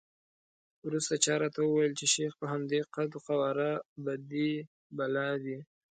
[0.87, 3.71] وروسته چا راته وویل چې شیخ په همدې قد وقواره
[4.05, 4.51] بدي
[4.97, 5.57] بلا دی.